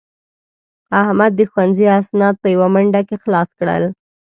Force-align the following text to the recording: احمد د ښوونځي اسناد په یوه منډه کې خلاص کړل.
احمد 1.01 1.31
د 1.35 1.41
ښوونځي 1.51 1.85
اسناد 1.99 2.35
په 2.41 2.47
یوه 2.55 2.67
منډه 2.75 3.01
کې 3.07 3.15
خلاص 3.23 3.49
کړل. 3.59 3.83